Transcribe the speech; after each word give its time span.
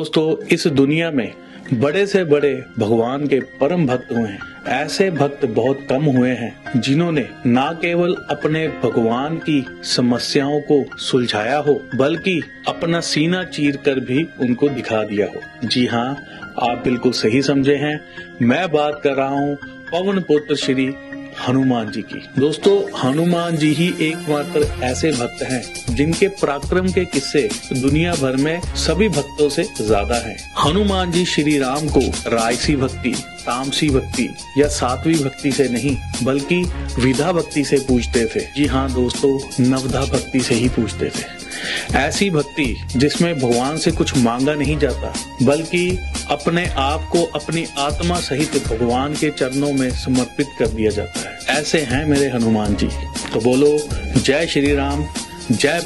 दोस्तों, 0.00 0.46
इस 0.46 0.66
दुनिया 0.66 1.10
में 1.10 1.32
बड़े 1.74 2.06
से 2.06 2.22
बड़े 2.24 2.52
भगवान 2.78 3.26
के 3.26 3.40
परम 3.60 3.86
भक्त 3.86 4.12
हुए 4.12 4.28
हैं। 4.28 4.38
ऐसे 4.66 5.10
भक्त 5.10 5.44
बहुत 5.46 5.80
कम 5.90 6.04
हुए 6.06 6.30
हैं 6.30 6.80
जिन्होंने 6.80 7.26
न 7.46 7.78
केवल 7.82 8.14
अपने 8.30 8.66
भगवान 8.68 9.36
की 9.38 9.64
समस्याओं 9.84 10.60
को 10.60 10.96
सुलझाया 10.98 11.58
हो, 11.58 11.74
बल्कि 11.94 12.40
अपना 12.68 13.00
सीना 13.00 13.42
चीर 13.44 13.76
कर 13.76 14.00
भी 14.00 14.24
उनको 14.40 14.68
दिखा 14.68 15.02
दिया 15.04 15.26
हो। 15.26 15.68
जी 15.68 15.86
हाँ 15.86 16.10
आप 16.62 16.80
बिल्कुल 16.84 17.12
सही 17.12 17.42
समझे 17.42 17.76
हैं। 17.76 18.00
मैं 18.42 18.70
बात 18.72 19.00
कर 19.04 19.14
रहा 19.14 19.40
हूँ 19.40 19.56
पवन 19.92 20.20
पुत्र 20.20 20.56
श्री 20.56 20.92
हनुमान 21.40 21.90
जी 21.90 22.00
की। 22.02 22.18
दोस्तों, 22.38 22.74
हनुमान 23.00 23.56
जी 23.56 23.72
ही 23.74 23.86
एकमात्र 24.02 24.66
ऐसे 24.84 25.12
भक्त 25.12 25.42
हैं, 25.42 25.62
जिनके 25.90 26.28
पराक्रम 26.40 26.88
के 26.88 27.04
किस्से 27.04 27.48
दुनिया 27.72 28.12
भर 28.12 28.36
में 28.36 28.60
सभी 28.76 29.08
भक्तों 29.08 29.48
से 29.48 29.64
ज़्यादा 29.80 30.16
हैं। 30.26 30.36
हनुमान 30.58 31.12
जी 31.12 31.24
श्री 31.24 31.58
राम 31.58 31.88
को 31.88 32.00
रायसी 32.30 32.76
भक्ति, 32.76 33.14
तामसी 33.40 33.88
भक्ति 33.90 34.28
या 34.58 34.68
सातवीं 34.68 35.18
भक्ति 35.24 35.52
से 35.52 35.68
नहीं, 35.68 35.96
बल्कि 36.22 36.62
विधा 36.98 37.32
भक्ति 37.32 37.64
से 37.64 37.78
पूछते 37.78 38.26
थे। 38.26 38.46
जी 38.56 38.66
हाँ 38.66 38.88
दोस्तों, 38.92 39.38
नवधा 39.60 40.04
भक्ति 40.06 40.40
से 40.40 40.54
ही 40.54 40.68
पूछते 40.68 41.10
थे। 41.10 41.38
ऐसी 41.96 42.28
भक्ति 42.30 42.74
जिसमें 42.96 43.34
भगवान 43.38 43.76
से 43.76 43.90
कुछ 43.90 44.16
मांगा 44.18 44.54
नहीं 44.54 44.76
जाता, 44.78 45.12
बल्कि 45.42 45.88
अपने 46.30 46.66
आप 46.78 47.08
को 47.12 47.24
अपनी 47.34 47.66
आत्मा 47.78 48.20
सहित 48.20 48.62
भगवान 48.68 49.14
के 49.14 49.30
चरणों 49.30 49.72
में 49.72 49.90
समर्पित 49.96 50.48
कर 50.58 50.68
दिया 50.68 50.90
जाता 50.90 51.20
है। 51.20 51.29
ऐसे 51.50 51.78
हैं 51.78 52.04
मेरे 52.06 52.28
हनुमान 52.28 52.74
जी। 52.76 52.86
तो 53.32 53.40
बोलो 53.40 53.78
जय 54.20 54.46
श्री 54.46 54.74
राम 54.74 55.04
जय 55.52 55.78